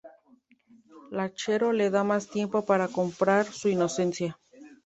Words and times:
Lechero 1.17 1.71
le 1.73 1.91
da 1.91 2.03
más 2.03 2.27
tiempo 2.27 2.65
para 2.65 2.87
comprobar 2.87 3.45
su 3.45 3.69
inocencia. 3.69 4.35